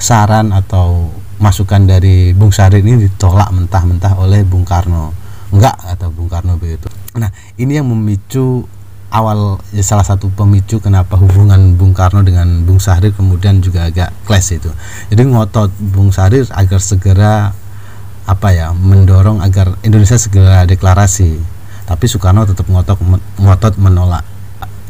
saran 0.00 0.50
atau 0.50 1.12
masukan 1.40 1.88
dari 1.88 2.36
Bung 2.36 2.52
Sari 2.52 2.84
ini 2.84 3.08
ditolak 3.08 3.48
mentah-mentah 3.54 4.18
oleh 4.18 4.42
Bung 4.42 4.66
Karno. 4.66 5.14
Enggak 5.54 5.76
atau 5.84 6.12
Bung 6.12 6.28
Karno 6.28 6.58
begitu. 6.58 6.90
Nah 7.16 7.30
ini 7.56 7.78
yang 7.78 7.88
memicu 7.88 8.66
awal 9.10 9.58
ya 9.74 9.82
salah 9.82 10.06
satu 10.06 10.30
pemicu 10.30 10.78
kenapa 10.78 11.18
hubungan 11.18 11.74
Bung 11.74 11.92
Karno 11.92 12.22
dengan 12.22 12.62
Bung 12.62 12.78
Sahrir 12.78 13.10
kemudian 13.12 13.58
juga 13.62 13.86
agak 13.86 14.10
clash 14.24 14.56
itu. 14.56 14.70
Jadi 15.10 15.22
ngotot 15.26 15.70
Bung 15.78 16.14
Sahrir 16.14 16.46
agar 16.54 16.78
segera 16.78 17.52
apa 18.30 18.54
ya 18.54 18.70
mendorong 18.70 19.42
agar 19.42 19.74
Indonesia 19.82 20.14
segera 20.14 20.62
deklarasi. 20.62 21.42
Tapi 21.90 22.06
Soekarno 22.06 22.46
tetap 22.46 22.70
ngotot 22.70 23.02
ngotot 23.42 23.74
menolak. 23.82 24.22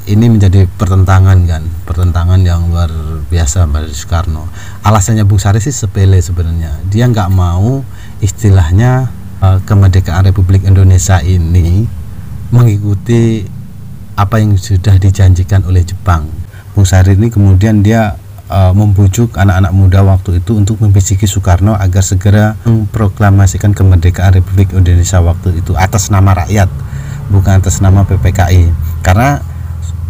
Ini 0.04 0.28
menjadi 0.28 0.68
pertentangan 0.68 1.38
kan? 1.49 1.64
Pertentangan 1.88 2.40
yang 2.44 2.68
luar 2.68 2.92
biasa 3.32 3.64
dari 3.64 3.97
Soekarno. 3.97 4.44
Alasannya 4.85 5.25
Bung 5.25 5.40
Sari 5.40 5.64
sih 5.64 5.73
sepele 5.73 6.20
sebenarnya. 6.20 6.76
Dia 6.92 7.09
nggak 7.09 7.32
mau 7.32 7.80
istilahnya 8.20 9.09
uh, 9.40 9.59
kemerdekaan 9.64 10.28
Republik 10.28 10.68
Indonesia 10.68 11.25
ini 11.25 11.88
mengikuti 12.52 13.49
apa 14.18 14.37
yang 14.37 14.61
sudah 14.61 15.00
dijanjikan 15.00 15.64
oleh 15.64 15.80
Jepang. 15.80 16.28
Bung 16.76 16.85
Sari 16.85 17.16
ini 17.16 17.32
kemudian 17.32 17.80
dia 17.80 18.20
uh, 18.50 18.75
membujuk 18.75 19.38
anak-anak 19.38 19.73
muda 19.73 20.02
waktu 20.02 20.42
itu 20.42 20.59
untuk 20.59 20.83
membisiki 20.83 21.30
Soekarno 21.30 21.78
agar 21.78 22.02
segera 22.02 22.59
memproklamasikan 22.66 23.73
kemerdekaan 23.73 24.35
Republik 24.35 24.75
Indonesia 24.75 25.23
waktu 25.23 25.62
itu 25.62 25.78
atas 25.78 26.11
nama 26.11 26.35
rakyat 26.35 26.66
bukan 27.30 27.62
atas 27.62 27.78
nama 27.78 28.02
PPKI 28.02 28.75
karena 29.07 29.38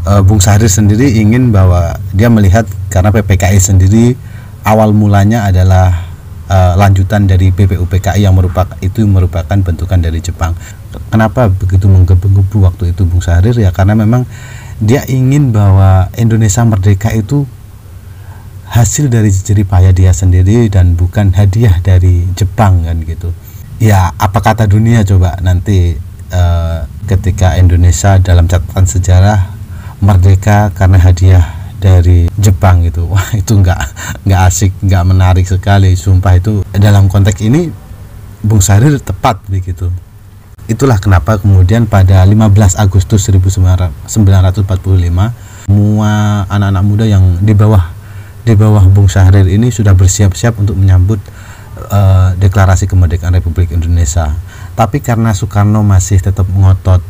uh, 0.09 0.25
Bung 0.25 0.41
Sahrir 0.41 0.73
sendiri 0.73 1.21
ingin 1.21 1.53
bahwa 1.53 2.01
dia 2.17 2.33
melihat 2.33 2.65
karena 2.89 3.13
PPKI 3.13 3.61
sendiri 3.61 4.17
awal 4.65 4.97
mulanya 4.97 5.45
adalah 5.45 6.11
uh, 6.49 6.73
lanjutan 6.81 7.29
dari 7.29 7.53
BPUPKI 7.53 8.25
yang 8.25 8.35
merupakan 8.35 8.75
itu 8.81 9.05
merupakan 9.05 9.57
bentukan 9.61 10.01
dari 10.01 10.19
Jepang. 10.25 10.57
Kenapa 11.13 11.47
begitu 11.47 11.87
menggebu-gebu 11.87 12.67
waktu 12.67 12.91
itu 12.97 13.07
Bung 13.07 13.23
Sahrir 13.23 13.55
ya 13.55 13.71
karena 13.71 13.95
memang 13.95 14.27
dia 14.81 15.05
ingin 15.07 15.53
bahwa 15.53 16.09
Indonesia 16.17 16.65
merdeka 16.65 17.13
itu 17.13 17.45
hasil 18.71 19.11
dari 19.11 19.35
jerih 19.35 19.67
payah 19.67 19.91
dia 19.91 20.15
sendiri 20.15 20.71
dan 20.71 20.95
bukan 20.95 21.35
hadiah 21.35 21.83
dari 21.83 22.23
Jepang 22.39 22.87
kan 22.87 23.03
gitu. 23.03 23.35
Ya 23.83 24.15
apa 24.15 24.39
kata 24.39 24.71
dunia 24.71 25.03
coba 25.03 25.35
nanti 25.43 25.99
uh, 26.31 26.87
ketika 27.11 27.59
Indonesia 27.59 28.23
dalam 28.23 28.47
catatan 28.47 28.87
sejarah 28.87 29.59
merdeka 29.99 30.71
karena 30.71 31.03
hadiah 31.03 31.45
dari 31.83 32.31
Jepang 32.39 32.87
gitu. 32.87 33.09
Wah 33.13 33.35
itu 33.35 33.59
nggak 33.59 33.81
nggak 34.23 34.41
asik 34.47 34.71
nggak 34.87 35.03
menarik 35.03 35.47
sekali. 35.51 35.99
Sumpah 35.99 36.39
itu 36.39 36.63
dalam 36.71 37.11
konteks 37.11 37.43
ini 37.43 37.67
Bung 38.41 38.63
Sarir 38.63 39.03
tepat 39.03 39.43
begitu. 39.51 39.91
Itulah 40.71 41.03
kenapa 41.03 41.43
kemudian 41.43 41.91
pada 41.91 42.23
15 42.23 42.79
Agustus 42.79 43.27
1945 43.27 44.07
semua 45.67 46.13
anak-anak 46.47 46.85
muda 46.87 47.05
yang 47.11 47.43
di 47.43 47.51
bawah 47.59 48.00
di 48.45 48.55
bawah 48.57 48.85
Bung 48.89 49.07
Syahrir 49.07 49.47
ini 49.49 49.69
sudah 49.69 49.93
bersiap-siap 49.93 50.57
untuk 50.57 50.77
menyambut 50.77 51.21
uh, 51.93 52.33
deklarasi 52.37 52.89
kemerdekaan 52.89 53.37
Republik 53.37 53.73
Indonesia. 53.73 54.33
Tapi 54.75 55.05
karena 55.05 55.37
Soekarno 55.37 55.85
masih 55.85 56.21
tetap 56.23 56.49
ngotot 56.49 57.03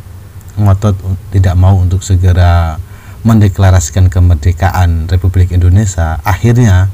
ngotot 0.59 0.99
tidak 1.31 1.55
mau 1.55 1.79
untuk 1.79 2.03
segera 2.03 2.75
mendeklarasikan 3.23 4.09
kemerdekaan 4.09 5.07
Republik 5.07 5.53
Indonesia, 5.53 6.19
akhirnya 6.25 6.89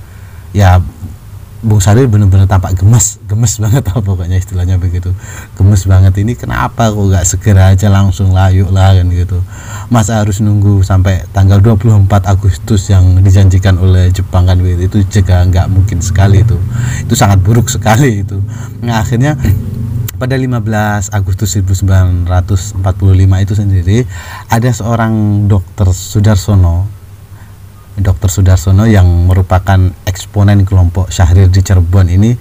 ya 0.51 0.84
Bung 1.66 1.82
Sari 1.82 2.06
benar-benar 2.06 2.46
tampak 2.46 2.78
gemes, 2.78 3.18
gemes 3.26 3.58
banget 3.58 3.82
apa 3.90 3.98
pokoknya 4.08 4.38
istilahnya 4.38 4.78
begitu. 4.78 5.10
Gemes 5.58 5.90
banget 5.90 6.14
ini 6.22 6.38
kenapa 6.38 6.94
kok 6.94 7.06
gak 7.10 7.26
segera 7.26 7.74
aja 7.74 7.90
langsung 7.90 8.30
layuk 8.30 8.70
lah 8.70 8.94
kan 8.94 9.10
gitu. 9.10 9.42
Masa 9.90 10.22
harus 10.22 10.38
nunggu 10.38 10.86
sampai 10.86 11.26
tanggal 11.34 11.58
24 11.58 12.06
Agustus 12.30 12.93
yang 12.93 13.26
dijanjikan 13.26 13.82
oleh 13.82 14.13
Jepang 14.13 14.46
kan 14.46 14.62
gitu. 14.62 14.82
Itu 14.86 14.98
juga 15.10 15.41
nggak 15.50 15.67
mungkin 15.74 15.98
sekali 15.98 16.46
itu. 16.46 16.62
Itu 17.02 17.17
sangat 17.17 17.41
buruk 17.41 17.74
sekali 17.74 18.22
itu. 18.22 18.38
Nah, 18.86 19.02
akhirnya 19.02 19.34
pada 20.17 20.34
15 20.34 21.13
Agustus 21.13 21.54
1945 21.58 22.30
itu 23.46 23.54
sendiri 23.54 23.98
ada 24.50 24.70
seorang 24.74 25.46
dokter 25.46 25.89
Sudarsono 25.93 26.96
Dr. 27.97 28.29
Sudarsono 28.29 28.86
yang 28.86 29.05
merupakan 29.25 29.89
eksponen 30.05 30.63
kelompok 30.69 31.10
Syahrir 31.10 31.49
di 31.49 31.65
Cirebon 31.65 32.13
ini 32.13 32.38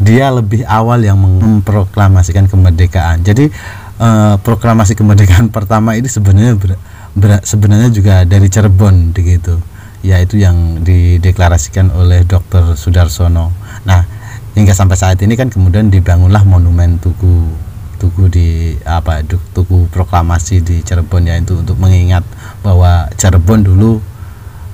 dia 0.00 0.32
lebih 0.32 0.64
awal 0.64 1.04
yang 1.04 1.20
memproklamasikan 1.20 2.48
kemerdekaan. 2.48 3.20
Jadi 3.20 3.52
eh, 4.00 4.34
proklamasi 4.40 4.96
kemerdekaan 4.96 5.52
pertama 5.56 5.94
ini 5.94 6.08
sebenarnya 6.08 6.56
ber, 6.56 6.80
ber, 7.12 7.44
sebenarnya 7.44 7.92
juga 7.92 8.24
dari 8.24 8.48
Cirebon 8.48 9.12
begitu. 9.12 9.60
Yaitu 10.04 10.36
yang 10.36 10.84
dideklarasikan 10.84 11.88
oleh 11.88 12.28
Dr. 12.28 12.76
Sudarsono. 12.76 13.56
Nah, 13.88 14.04
hingga 14.52 14.76
sampai 14.76 15.00
saat 15.00 15.16
ini 15.24 15.32
kan 15.32 15.48
kemudian 15.48 15.88
dibangunlah 15.88 16.44
monumen 16.44 17.00
tugu 17.00 17.48
tugu 17.96 18.28
di 18.28 18.76
apa 18.84 19.24
tugu 19.24 19.88
proklamasi 19.88 20.60
di 20.60 20.84
Cirebon 20.84 21.24
ya 21.24 21.40
itu 21.40 21.56
untuk 21.56 21.80
mengingat 21.80 22.20
bahwa 22.60 23.08
Cirebon 23.16 23.64
dulu 23.64 24.13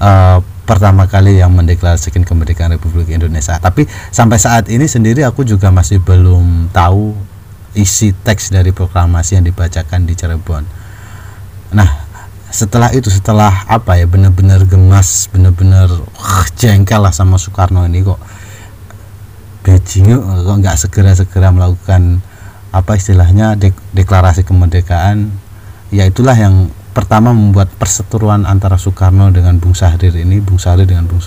uh, 0.01 0.41
pertama 0.67 1.07
kali 1.07 1.39
yang 1.39 1.53
mendeklarasikan 1.53 2.25
kemerdekaan 2.25 2.75
Republik 2.75 3.13
Indonesia. 3.13 3.61
Tapi 3.61 3.87
sampai 4.11 4.39
saat 4.41 4.67
ini 4.73 4.89
sendiri 4.89 5.23
aku 5.23 5.47
juga 5.47 5.69
masih 5.71 6.01
belum 6.01 6.73
tahu 6.75 7.15
isi 7.79 8.11
teks 8.11 8.51
dari 8.51 8.75
proklamasi 8.75 9.39
yang 9.39 9.47
dibacakan 9.47 10.09
di 10.09 10.19
Cirebon. 10.19 10.67
Nah, 11.71 12.11
setelah 12.51 12.91
itu 12.91 13.07
setelah 13.15 13.63
apa 13.71 13.95
ya 13.95 14.11
benar-benar 14.11 14.67
gemas, 14.67 15.31
benar-benar 15.31 15.87
uh, 16.19 16.47
jengkel 16.59 16.99
lah 16.99 17.15
sama 17.15 17.39
Soekarno 17.39 17.87
ini 17.87 18.03
kok 18.03 18.19
Beijing 19.61 20.17
kok 20.17 20.57
nggak 20.57 20.77
segera-segera 20.81 21.53
melakukan 21.53 22.25
apa 22.71 22.97
istilahnya 22.97 23.59
dek 23.59 23.77
deklarasi 23.93 24.47
kemerdekaan 24.47 25.31
ya 25.91 26.07
itulah 26.07 26.35
yang 26.35 26.71
pertama 26.91 27.31
membuat 27.31 27.71
perseteruan 27.79 28.47
antara 28.47 28.77
Soekarno 28.79 29.31
dengan 29.31 29.59
Bung 29.63 29.75
Sahrir 29.75 30.15
ini 30.15 30.43
Bung 30.43 30.59
Sahrir 30.59 30.87
dengan 30.87 31.07
Bung, 31.07 31.23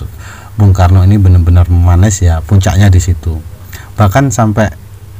Bung 0.54 0.72
Karno 0.76 1.02
ini 1.02 1.16
benar-benar 1.16 1.66
memanes 1.72 2.20
ya 2.20 2.44
puncaknya 2.44 2.92
di 2.92 3.00
situ. 3.00 3.40
Bahkan 3.96 4.30
sampai 4.30 4.70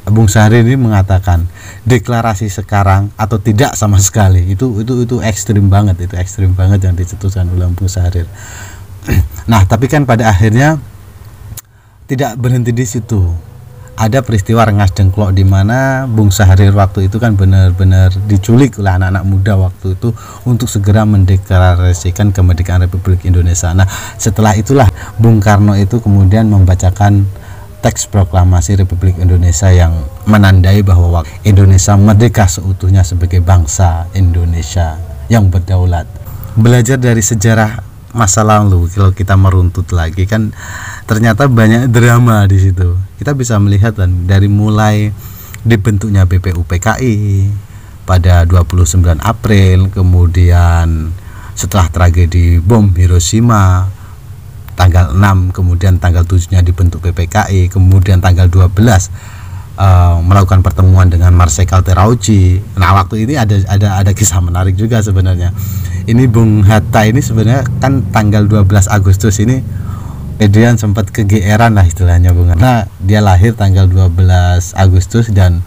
Bung 0.05 0.29
Sahrir 0.29 0.65
ini 0.65 0.77
mengatakan 0.77 1.49
deklarasi 1.89 2.53
sekarang 2.53 3.09
atau 3.17 3.41
tidak 3.41 3.73
sama 3.75 3.97
sekali. 3.97 4.53
Itu 4.53 4.85
itu 4.85 5.09
itu 5.09 5.17
ekstrim 5.25 5.73
banget 5.73 6.05
itu 6.05 6.15
ekstrim 6.21 6.53
banget 6.53 6.85
yang 6.85 6.95
dicetuskan 6.95 7.49
oleh 7.49 7.69
Bung 7.73 7.89
Sahrir 7.89 8.29
nah 9.51 9.63
tapi 9.65 9.87
kan 9.89 10.09
pada 10.09 10.29
akhirnya 10.33 10.81
tidak 12.09 12.37
berhenti 12.37 12.73
di 12.73 12.85
situ 12.85 13.33
ada 13.95 14.27
peristiwa 14.27 14.67
rengas 14.67 14.91
dengklok 14.91 15.31
di 15.31 15.47
mana 15.47 16.11
Bung 16.11 16.35
Sahrir 16.35 16.75
waktu 16.75 17.07
itu 17.07 17.23
kan 17.23 17.39
benar-benar 17.39 18.11
diculik 18.27 18.83
oleh 18.83 18.91
anak-anak 18.91 19.23
muda 19.23 19.55
waktu 19.55 19.95
itu 19.95 20.11
untuk 20.43 20.67
segera 20.67 21.07
mendeklarasikan 21.07 22.35
kemerdekaan 22.35 22.83
Republik 22.83 23.23
Indonesia. 23.23 23.71
Nah, 23.71 23.87
setelah 24.19 24.59
itulah 24.59 24.91
Bung 25.23 25.39
Karno 25.39 25.79
itu 25.79 26.03
kemudian 26.03 26.51
membacakan 26.51 27.23
teks 27.87 28.11
proklamasi 28.11 28.81
Republik 28.81 29.21
Indonesia 29.21 29.71
yang 29.71 29.95
menandai 30.27 30.83
bahwa 30.83 31.23
Indonesia 31.47 31.95
merdeka 31.95 32.51
seutuhnya 32.51 33.07
sebagai 33.07 33.45
bangsa 33.45 34.11
Indonesia 34.17 34.99
yang 35.31 35.53
berdaulat. 35.53 36.09
Belajar 36.59 36.99
dari 36.99 37.23
sejarah 37.23 37.94
masa 38.15 38.47
lalu 38.47 38.87
kalau 38.95 39.11
kita 39.11 39.35
meruntut 39.35 39.91
lagi 39.91 40.25
kan 40.25 40.55
ternyata 41.05 41.51
banyak 41.51 41.91
drama 41.91 42.47
di 42.47 42.63
situ. 42.63 42.95
Kita 43.19 43.35
bisa 43.35 43.59
melihat 43.59 43.99
kan 43.99 44.31
dari 44.31 44.47
mulai 44.47 45.11
dibentuknya 45.67 46.25
BPUPKI 46.25 47.17
pada 48.05 48.45
29 48.45 49.01
April 49.21 49.89
kemudian 49.91 51.11
setelah 51.57 51.89
tragedi 51.89 52.61
bom 52.61 52.93
Hiroshima 52.93 53.89
tanggal 54.77 55.17
6 55.17 55.57
kemudian 55.57 55.97
tanggal 55.97 56.27
7 56.27 56.53
nya 56.53 56.61
dibentuk 56.61 57.01
PPKI 57.01 57.73
kemudian 57.73 58.21
tanggal 58.21 58.51
12 58.51 58.69
uh, 59.79 60.19
melakukan 60.23 60.63
pertemuan 60.63 61.11
dengan 61.11 61.35
Marsekal 61.35 61.83
Terauchi. 61.83 62.63
Nah, 62.79 62.95
waktu 62.99 63.27
ini 63.27 63.35
ada 63.39 63.59
ada 63.67 64.03
ada 64.03 64.11
kisah 64.15 64.41
menarik 64.43 64.79
juga 64.79 65.03
sebenarnya. 65.03 65.55
Ini 66.05 66.29
Bung 66.29 66.63
Hatta 66.69 67.09
ini 67.09 67.25
sebenarnya 67.25 67.65
kan 67.81 68.05
tanggal 68.13 68.45
12 68.45 68.69
Agustus 68.93 69.41
ini 69.41 69.65
Edian 70.37 70.77
sempat 70.77 71.09
kegeeran 71.15 71.79
lah 71.79 71.87
istilahnya 71.87 72.35
Bung 72.35 72.51
Hatta. 72.51 72.61
Nah, 72.61 72.79
dia 73.01 73.23
lahir 73.23 73.55
tanggal 73.55 73.87
12 73.87 74.75
Agustus 74.75 75.31
dan 75.31 75.63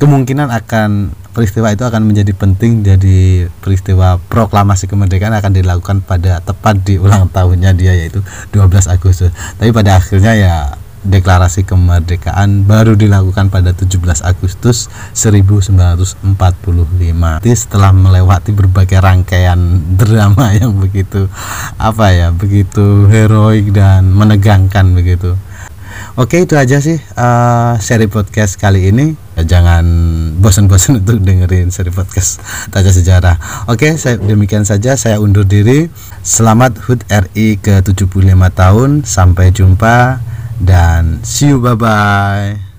kemungkinan 0.00 0.48
akan 0.48 1.12
peristiwa 1.30 1.70
itu 1.70 1.86
akan 1.86 2.10
menjadi 2.10 2.32
penting 2.34 2.82
jadi 2.82 3.46
peristiwa 3.62 4.18
proklamasi 4.26 4.90
kemerdekaan 4.90 5.30
akan 5.36 5.54
dilakukan 5.54 6.02
pada 6.02 6.42
tepat 6.42 6.82
di 6.82 6.98
ulang 6.98 7.30
tahunnya 7.30 7.70
dia 7.78 7.94
yaitu 7.94 8.24
12 8.50 8.90
Agustus 8.90 9.30
tapi 9.60 9.70
pada 9.70 10.00
akhirnya 10.00 10.34
ya 10.34 10.54
deklarasi 11.00 11.64
kemerdekaan 11.64 12.68
baru 12.68 12.92
dilakukan 12.92 13.48
pada 13.48 13.72
17 13.72 13.96
Agustus 14.20 14.92
1945 15.16 16.24
Jadi 17.40 17.56
setelah 17.56 17.90
melewati 17.92 18.50
berbagai 18.52 19.00
rangkaian 19.00 19.58
drama 19.96 20.52
yang 20.60 20.76
begitu 20.76 21.26
apa 21.80 22.12
ya 22.12 22.28
begitu 22.32 23.08
heroik 23.08 23.72
dan 23.72 24.12
menegangkan 24.12 24.92
begitu. 24.92 25.36
Oke 26.18 26.42
itu 26.42 26.54
aja 26.58 26.82
sih 26.82 26.98
uh, 27.16 27.74
seri 27.78 28.10
podcast 28.10 28.58
kali 28.58 28.90
ini. 28.90 29.14
Ya, 29.38 29.56
jangan 29.56 29.84
bosan-bosan 30.42 31.00
untuk 31.02 31.22
dengerin 31.22 31.70
seri 31.70 31.94
podcast 31.94 32.42
Tanya 32.68 32.90
Sejarah. 32.90 33.36
Oke 33.70 33.94
saya, 33.94 34.18
demikian 34.18 34.66
saja 34.66 34.98
saya 34.98 35.22
undur 35.22 35.46
diri. 35.46 35.88
Selamat 36.26 36.76
HUT 36.82 37.06
RI 37.06 37.56
ke 37.62 37.78
75 37.82 38.10
tahun. 38.52 38.90
Sampai 39.06 39.54
jumpa 39.54 40.18
dan 40.60 41.24
see 41.24 41.48
you 41.48 41.58
bye 41.58 41.74
bye 41.74 42.69